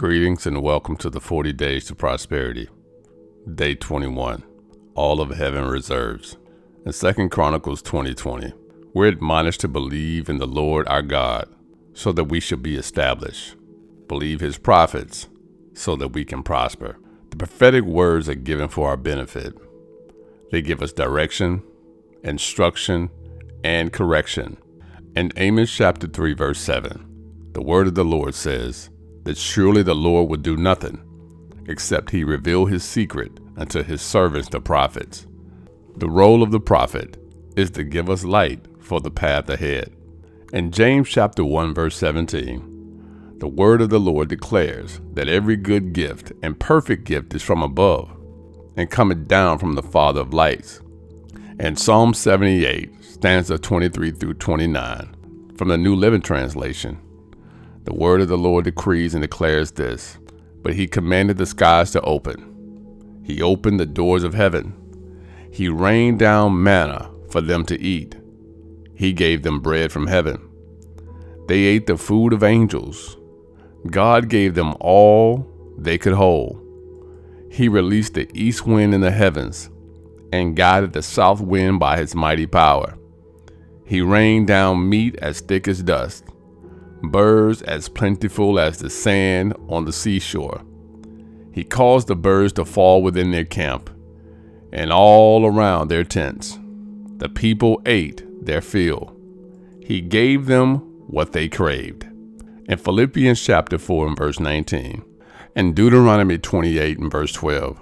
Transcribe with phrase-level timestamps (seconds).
[0.00, 2.70] Greetings and welcome to the 40 Days to Prosperity,
[3.54, 4.42] Day 21.
[4.94, 6.38] All of Heaven Reserves.
[6.86, 8.54] In 2 Chronicles 2020,
[8.94, 11.54] we're admonished to believe in the Lord our God
[11.92, 13.56] so that we shall be established.
[14.08, 15.28] Believe his prophets
[15.74, 16.96] so that we can prosper.
[17.28, 19.54] The prophetic words are given for our benefit.
[20.50, 21.62] They give us direction,
[22.24, 23.10] instruction,
[23.62, 24.56] and correction.
[25.14, 28.88] In Amos chapter 3 verse 7, the word of the Lord says,
[29.24, 31.02] that surely the Lord would do nothing
[31.66, 35.26] except he reveal his secret unto his servants the prophets.
[35.96, 37.16] The role of the prophet
[37.56, 39.94] is to give us light for the path ahead.
[40.52, 45.92] In James chapter 1 verse 17, the word of the Lord declares that every good
[45.92, 48.10] gift and perfect gift is from above
[48.76, 50.80] and cometh down from the Father of lights.
[51.58, 56.98] And Psalm 78, stanza 23 through 29, from the New Living Translation,
[57.84, 60.18] the word of the Lord decrees and declares this
[60.62, 64.74] But he commanded the skies to open, he opened the doors of heaven,
[65.50, 68.16] he rained down manna for them to eat,
[68.94, 70.48] he gave them bread from heaven.
[71.48, 73.16] They ate the food of angels.
[73.90, 75.46] God gave them all
[75.78, 76.60] they could hold.
[77.50, 79.70] He released the east wind in the heavens
[80.32, 82.96] and guided the south wind by his mighty power.
[83.84, 86.24] He rained down meat as thick as dust
[87.02, 90.62] birds as plentiful as the sand on the seashore.
[91.52, 93.90] He caused the birds to fall within their camp
[94.72, 96.58] and all around their tents.
[97.16, 99.16] The people ate their fill.
[99.82, 102.04] He gave them what they craved.
[102.66, 105.02] In Philippians chapter 4 and verse 19,
[105.56, 107.80] and Deuteronomy 28 and verse 12,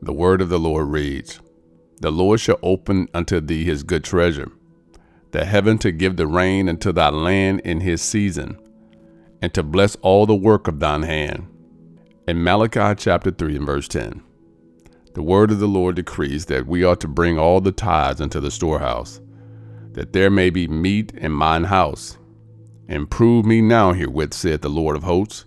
[0.00, 1.40] the word of the Lord reads,
[2.00, 4.50] The Lord shall open unto thee his good treasure
[5.32, 8.59] the heaven to give the rain unto thy land in his season,
[9.42, 11.46] and to bless all the work of thine hand.
[12.26, 14.22] In Malachi chapter 3 and verse 10,
[15.14, 18.40] the word of the Lord decrees that we ought to bring all the tithes into
[18.40, 19.20] the storehouse,
[19.92, 22.16] that there may be meat in mine house.
[22.88, 25.44] And prove me now herewith, saith the Lord of hosts,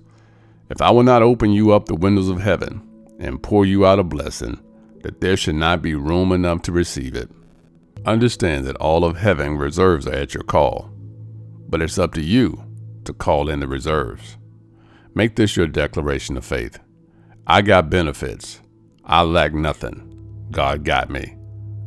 [0.70, 2.82] if I will not open you up the windows of heaven
[3.20, 4.60] and pour you out a blessing,
[5.02, 7.30] that there should not be room enough to receive it.
[8.06, 10.90] Understand that all of heaven reserves are at your call,
[11.70, 12.64] but it's up to you
[13.06, 14.38] to call in the reserves.
[15.16, 16.80] Make this your declaration of faith.
[17.46, 18.62] I got benefits.
[19.04, 20.48] I lack nothing.
[20.52, 21.36] God got me.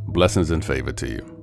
[0.08, 1.35] Blessings and favor to you.